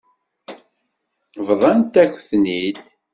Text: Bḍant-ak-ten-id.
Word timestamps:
Bḍant-ak-ten-id. 1.47 2.85